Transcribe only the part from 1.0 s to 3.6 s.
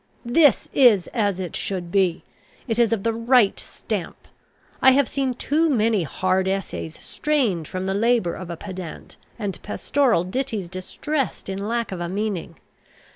as it should be. It is of the right